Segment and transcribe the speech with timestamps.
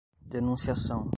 [0.27, 1.05] denunciação